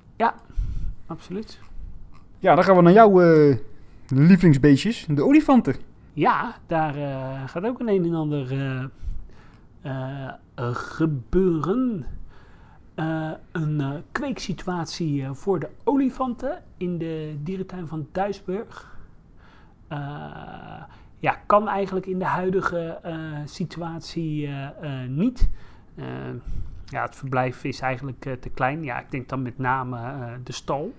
[1.07, 1.59] Absoluut.
[2.39, 3.21] Ja, dan gaan we naar jouw
[4.07, 5.75] lievelingsbeestjes, de olifanten.
[6.13, 6.93] Ja, daar
[7.45, 8.47] gaat ook een een en ander
[10.73, 12.05] gebeuren.
[13.01, 18.99] Eh, een eh, kweeksituatie eh, voor de olifanten in de dierentuin van Duisburg.
[21.19, 22.99] Ja, kan eigenlijk in de huidige
[23.45, 24.49] situatie
[25.07, 25.49] niet.
[26.85, 28.83] Ja, het verblijf is eigenlijk te klein.
[28.83, 29.99] Ja, ik denk dan met name
[30.43, 30.93] de stal.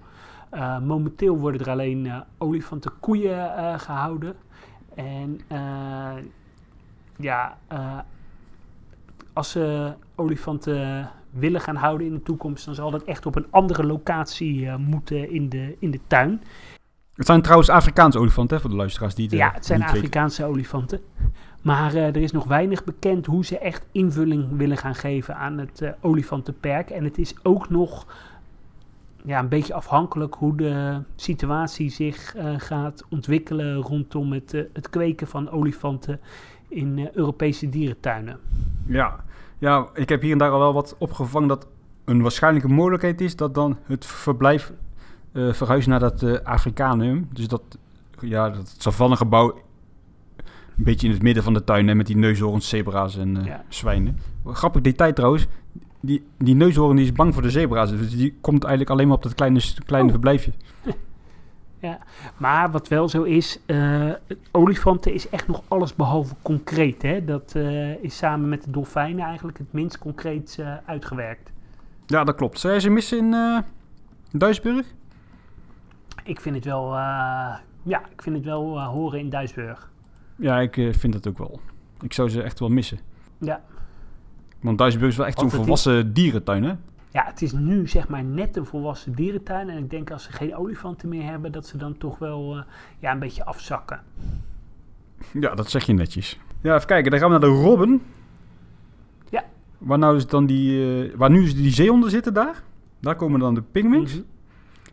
[0.83, 4.37] Momenteel worden er alleen olifanten koeien eh, gehouden.
[4.95, 5.41] En
[7.17, 7.59] ja,
[9.33, 13.47] als ze olifanten willen gaan houden in de toekomst, dan zal dat echt op een
[13.51, 16.43] andere locatie eh, moeten in de, in de tuin.
[17.15, 19.95] Het zijn trouwens Afrikaanse olifanten, hè, voor de luisteraars die het, ja, het zijn weten.
[19.95, 21.01] Afrikaanse olifanten.
[21.63, 25.59] Maar eh, er is nog weinig bekend hoe ze echt invulling willen gaan geven aan
[25.59, 26.91] het eh, olifantenperk.
[26.91, 28.07] En het is ook nog
[29.25, 35.51] ja, een beetje afhankelijk hoe de situatie zich gaat ontwikkelen rondom het, het kweken van
[35.51, 36.21] olifanten
[36.69, 38.39] in Europese dierentuinen.
[38.87, 39.25] Ja.
[39.63, 41.67] Ja, ik heb hier en daar al wel wat opgevangen dat
[42.05, 44.73] een waarschijnlijke mogelijkheid is dat dan het verblijf
[45.33, 47.29] eh verhuist naar dat eh Afrikanum.
[47.33, 47.63] Dus dat,
[48.21, 49.49] ja, dat savannegebouw
[50.77, 53.47] een beetje in het midden van de tuin hè, met die neushoorns, zebra's en eh,
[53.47, 53.65] Ja.
[53.69, 54.19] zwijnen.
[54.47, 55.47] Grappig detail trouwens,
[56.01, 59.17] die, die neushoorn die is bang voor de zebra's, dus die komt eigenlijk alleen maar
[59.17, 60.13] op dat kleine, kleine Oh.
[60.15, 60.53] verblijfje.
[62.37, 64.11] Maar wat wel zo is, eh,
[64.51, 67.03] olifanten is echt nog alles behalve concreet.
[67.03, 67.25] Hè?
[67.25, 71.53] Dat eh, is samen met de dolfijnen eigenlijk het minst concreet eh, uitgewerkt.
[72.07, 72.59] Ja, dat klopt.
[72.59, 73.59] Zou jij ze missen in eh
[74.31, 74.87] Duisburg?
[76.25, 79.91] Ik vind het wel, eh, ja, ik vind het wel horen in Duisburg.
[80.37, 81.61] Ja, ik vind het ook wel.
[82.01, 82.99] Ik zou ze echt wel missen.
[83.39, 83.63] Ja.
[84.61, 86.75] Want Duisburg is wel echt zo'n volwassen dierentuin, hè?
[87.13, 89.69] Ja, het is nu zeg maar net een volwassen dierentuin.
[89.69, 92.63] En ik denk als ze geen olifanten meer hebben, dat ze dan toch wel eh,
[92.99, 94.01] ja, een beetje afzakken.
[95.33, 96.41] Ja, dat zeg je netjes.
[96.61, 97.11] Ja, even kijken.
[97.11, 98.03] Dan gaan we naar de robben.
[99.31, 99.45] Ja.
[99.79, 102.63] Waar, nou is dan die, eh, waar nu is die zeehonden zitten daar.
[103.01, 104.13] Daar komen dan de pinguïns.
[104.15, 104.23] Mhm.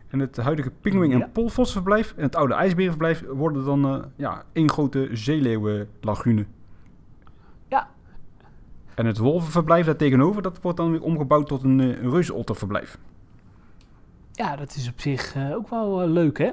[0.08, 1.20] En het huidige pinguïn- Ja.
[1.20, 6.44] en polvosverblijf en het oude ijsberenverblijf worden dan eh, ja, één grote zeeleeuwenlagune.
[9.00, 12.98] En het wolvenverblijf daartegenover, dat wordt dan weer omgebouwd tot een uh, reuzenotterverblijf.
[14.32, 16.44] Ja, dat is op zich eh, ook wel eh, leuk, hè?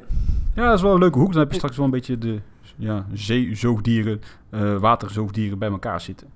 [0.55, 1.31] Ja, dat is wel een leuke hoek.
[1.31, 2.39] Dan heb je straks wel een beetje de
[2.75, 6.27] ja, zeezoogdieren, eh, waterzoogdieren bij elkaar zitten.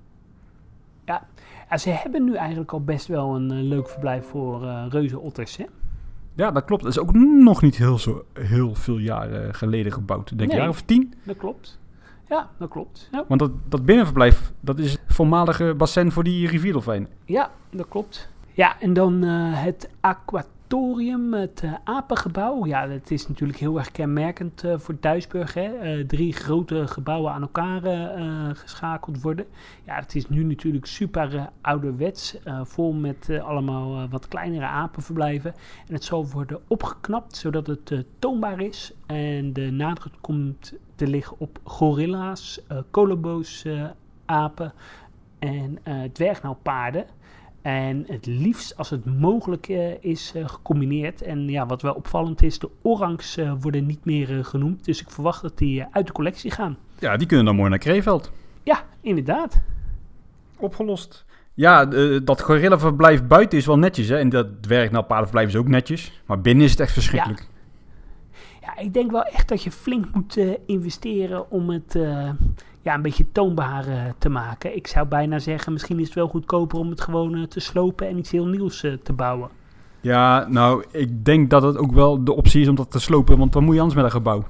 [1.05, 1.27] Ja,
[1.77, 5.65] ze hebben nu eigenlijk al best wel een eh, leuk verblijf voor eh reuzenotters, hè?
[6.35, 6.83] Ja, dat klopt.
[6.83, 10.29] Dat is ook nog niet heel, zo, heel veel jaren geleden gebouwd.
[10.29, 10.57] Denk ik, Nee.
[10.57, 11.13] jaar of tien.
[11.23, 11.79] Dat klopt.
[12.31, 13.09] Ja, dat klopt.
[13.11, 17.09] Ja, Want dat, dat binnenverblijf, dat is het voormalige bassin voor die rivierdolfijnen.
[17.25, 18.29] ja dat klopt.
[18.53, 22.65] Ja, en dan eh, het aquatorium, het eh, apengebouw.
[22.65, 25.53] Ja, dat is natuurlijk heel erg kenmerkend eh, voor Duisburg.
[25.53, 26.05] Hè?
[26.05, 27.81] Drie grote gebouwen aan elkaar
[28.55, 29.45] geschakeld worden.
[29.85, 32.37] Ja, het is nu natuurlijk super ouderwets.
[32.63, 35.53] vol met allemaal wat kleinere apenverblijven.
[35.87, 38.93] En het zal worden opgeknapt, zodat het toonbaar is.
[39.05, 40.73] En de nadruk komt
[41.05, 43.85] te liggen op gorilla's, eh kolobo's, eh,
[44.25, 44.73] apen
[45.39, 47.05] en eh dwergnauwpaarden.
[47.61, 51.21] En het liefst als het mogelijk eh, is eh, gecombineerd.
[51.21, 54.85] En ja, wat wel opvallend is, de orangs worden niet meer eh, genoemd.
[54.85, 56.77] Dus ik verwacht dat die uit de collectie gaan.
[56.99, 58.31] Ja, die kunnen dan mooi naar Kreeveld.
[58.63, 59.61] Ja, inderdaad.
[60.57, 61.25] Opgelost.
[61.53, 61.85] Ja,
[62.19, 64.17] dat gorillaverblijf buiten is wel netjes, hè.
[64.17, 66.21] En dat dwergnauwpaardenverblijf is ook netjes.
[66.25, 67.39] Maar binnen is het echt verschrikkelijk.
[67.39, 67.50] Ja,
[68.77, 72.29] ik denk wel echt dat je flink moet eh, investeren om het eh,
[72.81, 74.75] ja, een beetje toonbaar eh, te maken.
[74.75, 78.17] Ik zou bijna zeggen, misschien is het wel goedkoper om het gewoon te slopen en
[78.17, 79.49] iets heel nieuws te bouwen.
[80.01, 83.37] Ja, nou, ik denk dat het ook wel de optie is om dat te slopen.
[83.37, 84.43] Want wat moet je anders met een gebouw?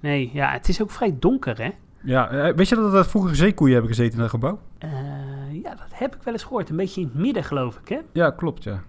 [0.00, 1.70] Nee, ja, het is ook vrij donker, hè?
[2.02, 4.58] Ja, weet je dat er vroeger zeekoeien hebben gezeten in dat gebouw?
[5.62, 6.70] Ja, dat heb ik wel eens gehoord.
[6.70, 7.98] Een beetje in het midden, geloof ik, hè?
[8.12, 8.82] Ja, klopt, ja.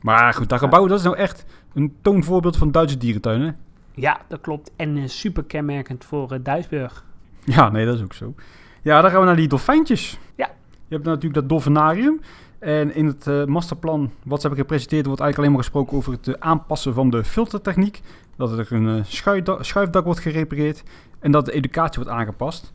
[0.00, 3.50] Maar goed, dat gebouw dat is nou echt een toonvoorbeeld van Duitse dierentuin, hè?
[3.94, 4.70] Ja, dat klopt.
[4.76, 7.04] En eh, super kenmerkend voor eh, Duisburg.
[7.44, 8.34] Ja, nee, dat is ook zo.
[8.82, 10.18] Ja, dan gaan we naar die dolfijntjes.
[10.36, 10.50] Ja.
[10.88, 12.20] Je hebt natuurlijk dat dolfinarium.
[12.58, 15.06] En in het eh, masterplan wat ze hebben gepresenteerd...
[15.06, 18.00] wordt eigenlijk alleen maar gesproken over het aanpassen van de filtertechniek.
[18.36, 20.82] Dat er een eh, schuifda- schuifdak wordt gerepareerd.
[21.20, 22.72] En dat de educatie wordt aangepast.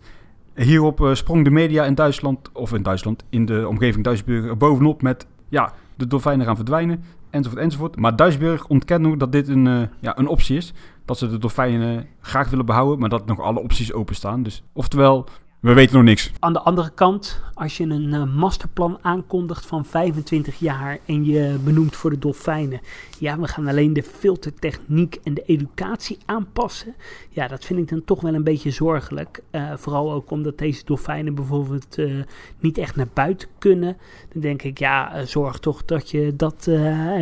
[0.55, 5.01] Hierop sprong de media in Duitsland, of in Duitsland, in de omgeving Duisburg er bovenop
[5.01, 5.27] met...
[5.49, 7.95] Ja, de dolfijnen gaan verdwijnen, enzovoort, enzovoort.
[7.95, 10.73] Maar Duisburg ontkent nog dat dit een, eh, ja, een optie is.
[11.05, 14.43] Dat ze de dolfijnen graag willen behouden, maar dat nog alle opties openstaan.
[14.43, 15.25] Dus oftewel,
[15.59, 16.31] we weten nog niks.
[16.39, 21.57] Aan de andere kant, als je een eh, masterplan aankondigt van 25 jaar en je
[21.63, 22.81] benoemt voor de dolfijnen,
[23.17, 26.95] ja, we gaan alleen de filtertechniek en de educatie aanpassen.
[27.29, 29.41] Ja, dat vind ik dan toch wel een beetje zorgelijk.
[29.51, 32.13] Eh, vooral ook omdat deze dolfijnen bijvoorbeeld eh,
[32.59, 33.97] niet echt naar buiten kunnen.
[34.33, 36.65] Dan denk ik, ja, zorg toch dat je dat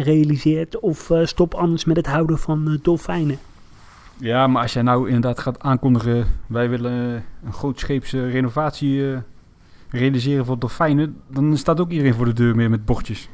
[0.03, 3.39] realiseert of stop anders met het houden van dolfijnen.
[4.19, 6.25] Ja, maar als jij nou inderdaad gaat aankondigen...
[6.47, 9.19] wij willen eh, een grootscheepse renovatie eh,
[9.89, 11.21] realiseren voor dolfijnen...
[11.27, 13.29] dan staat ook iedereen voor de deur meer met bordjes.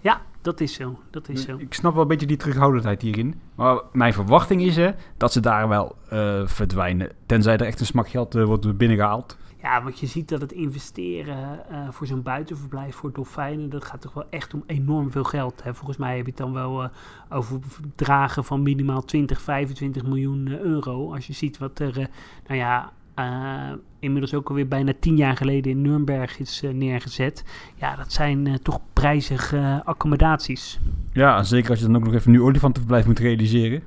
[0.00, 0.98] Ja, dat is zo.
[1.10, 1.56] Dat is zo.
[1.58, 3.34] Ik snap wel een beetje die terughoudendheid hierin.
[3.54, 7.10] Maar mijn verwachting is hè, dat ze daar wel eh, verdwijnen.
[7.26, 9.36] Tenzij er echt een smak geld wordt binnengehaald.
[9.62, 14.00] Ja, want je ziet dat het investeren eh, voor zo'n buitenverblijf voor dolfijnen, dat gaat
[14.00, 15.62] toch wel echt om enorm veel geld.
[15.62, 15.74] Hè?
[15.74, 16.88] Volgens mij heb je het dan wel eh,
[17.28, 17.60] over
[18.44, 21.12] van minimaal 20, 25 miljoen eh, euro.
[21.12, 22.08] Als je ziet wat er,
[22.46, 22.92] nou ja,
[23.98, 27.44] inmiddels ook alweer bijna tien jaar geleden in Nuremberg is neergezet.
[27.74, 30.80] Ja, dat zijn toch prijzige accommodaties.
[31.12, 33.82] Ja, zeker als je dan ook nog even nu olifantenverblijf moet realiseren.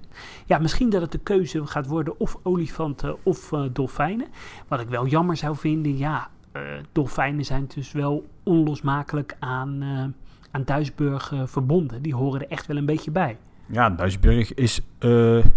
[0.45, 4.27] Ja, misschien dat het de keuze gaat worden of olifanten of eh, dolfijnen.
[4.67, 10.03] Wat ik wel jammer zou vinden, ja, eh, dolfijnen zijn dus wel onlosmakelijk aan, eh,
[10.51, 12.01] aan Duisburg verbonden.
[12.01, 13.37] Die horen er echt wel een beetje bij.
[13.65, 14.81] Ja, Duisburg is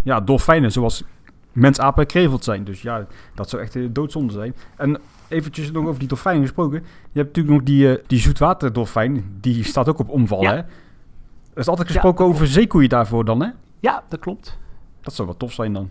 [0.03, 1.03] ja, dolfijnen zoals
[1.51, 2.63] mens, apen en krevelt zijn.
[2.63, 4.55] Dus ja, dat zou echt een doodzonde zijn.
[4.77, 6.79] En eventjes nog over die dolfijnen gesproken.
[7.11, 9.37] Je hebt natuurlijk nog die, die zoetwaterdolfijn.
[9.41, 10.51] Die staat ook op omval, Ja.
[10.51, 10.57] hè?
[11.53, 13.49] Er is altijd gesproken over zeekoeien daarvoor dan, hè?
[13.79, 14.57] Ja, dat klopt.
[15.01, 15.89] Dat zou wel tof zijn dan.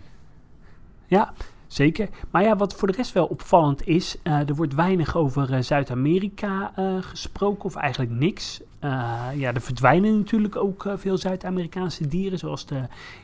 [1.09, 1.33] Ja,
[1.67, 2.09] zeker.
[2.31, 5.61] Maar ja, wat voor de rest wel opvallend is, eh, er wordt weinig over eh,
[5.61, 8.61] Zuid-Amerika eh, gesproken, of eigenlijk niks.
[9.35, 12.81] Ja, er verdwijnen natuurlijk ook veel Zuid-Amerikaanse dieren, zoals de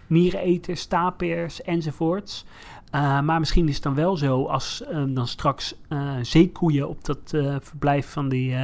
[0.08, 2.46] miereneters, tapirs enzovoorts.
[2.92, 5.76] Maar misschien is het dan wel zo, als dan straks
[6.22, 7.20] zeekoeien op dat
[7.60, 8.56] verblijf van die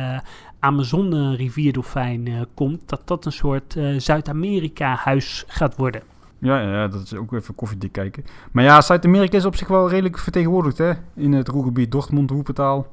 [0.59, 6.01] Amazone-rivierdolfijn komt, dat dat een soort Zuid-Amerika-huis gaat worden.
[6.41, 8.25] Ja, ja, ja, dat is ook even koffiedik kijken.
[8.51, 10.91] Maar ja, Zuid-Amerika is op zich wel redelijk vertegenwoordigd, hè?
[11.15, 12.87] In het Roergebied, Dortmund, Roepetaal.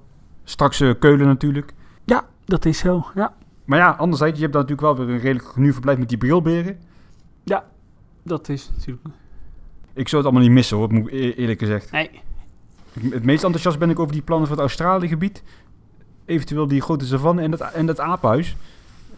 [0.45, 1.73] Straks eh, Keulen natuurlijk.
[2.05, 3.35] Ja, dat is zo, ja.
[3.65, 6.19] Maar ja, anderzijds, je hebt daar natuurlijk wel weer een redelijk nieuw verblijf met die
[6.19, 6.79] brilberen.
[8.29, 9.07] Dat is natuurlijk.
[9.93, 11.91] Ik zou het allemaal niet missen, hoor, moet e- eerlijk gezegd.
[11.91, 12.11] Nee,
[13.11, 15.43] Het meest enthousiast ben ik over die plannen voor het Australië-gebied.
[16.25, 18.57] Eventueel die grote savanne en dat, en dat apenhuis.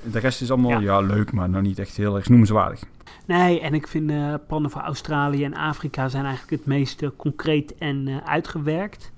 [0.03, 0.79] De rest is allemaal, Ja.
[0.79, 1.01] ja.
[1.01, 2.83] leuk, maar nou niet echt heel erg noemenswaardig.
[3.27, 7.09] nee, en ik vind eh plannen voor Australië en Afrika zijn eigenlijk het meest eh,
[7.17, 9.13] concreet en eh, uitgewerkt.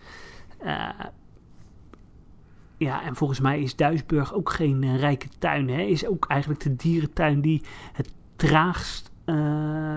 [0.59, 0.89] Eh,
[2.77, 5.69] ja, en volgens mij is Duisburg ook geen rijke tuin.
[5.69, 5.81] Hè?
[5.83, 9.35] Is ook eigenlijk de dierentuin die het traagst eh,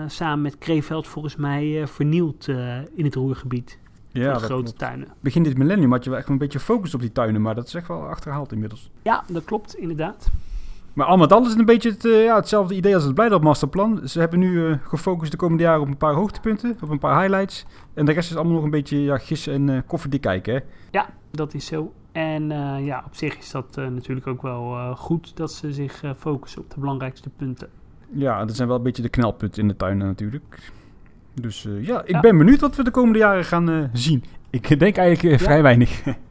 [0.06, 3.78] samen met Kreeveld volgens mij eh, vernielt eh, in het Roergebied.
[4.12, 4.78] Ja, de grote klopt.
[4.78, 5.08] tuinen.
[5.20, 7.66] Begin dit millennium had je wel echt een beetje focus op die tuinen, maar dat
[7.66, 8.90] is echt wel achterhaald inmiddels.
[9.02, 10.28] Ja, dat klopt inderdaad.
[10.96, 13.42] Maar al met al is een beetje het, eh, ja, hetzelfde idee als het Blijdorp
[13.42, 14.00] Masterplan.
[14.08, 17.20] Ze hebben nu eh, gefocust de komende jaren op een paar hoogtepunten, op een paar
[17.20, 17.66] highlights.
[17.94, 20.54] En de rest is allemaal nog een beetje ja, gissen en eh, koffiedik kijken.
[20.54, 20.60] Hè?
[20.90, 21.92] Ja, dat is zo.
[22.12, 22.48] En
[22.84, 26.80] ja, op zich is dat natuurlijk ook wel goed dat ze zich focussen op de
[26.80, 27.68] belangrijkste punten.
[28.12, 30.72] Ja, dat zijn wel een beetje de knelpunten in de tuinen natuurlijk.
[31.34, 32.20] Dus ja, ik Ja.
[32.20, 34.24] ben benieuwd wat we de komende jaren gaan zien.
[34.50, 36.02] Ik denk eigenlijk vrij weinig.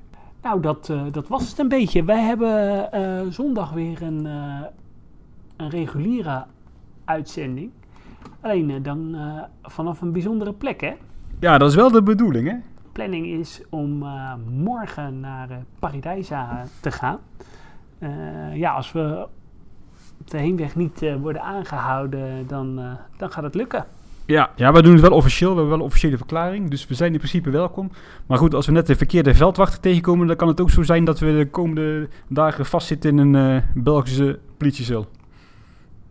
[0.45, 2.03] Nou, dat, eh, dat was het een beetje.
[2.03, 4.61] Wij hebben eh, zondag weer een, eh,
[5.57, 6.45] een reguliere
[7.05, 7.71] uitzending.
[8.41, 9.15] Alleen dan
[9.63, 10.93] vanaf een bijzondere plek, hè?
[11.39, 12.53] ja, dat is wel de bedoeling, hè?
[12.53, 14.05] De planning is om
[14.49, 17.19] morgen naar Paradijsa te gaan.
[18.53, 19.27] Ja, als we
[20.19, 22.79] op de heenweg niet worden aangehouden, dan,
[23.17, 23.85] dan gaat het lukken.
[24.25, 25.49] Ja, ja, we doen het wel officieel.
[25.49, 26.69] We hebben wel een officiële verklaring.
[26.69, 27.91] Dus we zijn in principe welkom.
[28.25, 30.27] Maar goed, als we net de verkeerde veldwachter tegenkomen...
[30.27, 33.63] dan kan het ook zo zijn dat we de komende dagen vastzitten in een eh,
[33.73, 35.07] Belgische politiecel.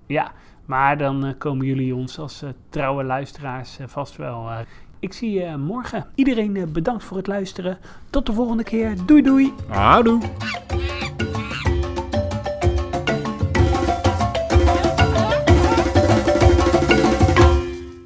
[0.07, 0.33] Ja,
[0.65, 4.51] maar dan eh, komen jullie ons als eh, trouwe luisteraars vast wel
[5.05, 6.07] ik zie je morgen.
[6.15, 7.79] Iedereen bedankt voor het luisteren.
[8.11, 8.97] Tot de volgende keer.
[9.07, 9.53] Doei doei.
[9.69, 10.21] Houdoe.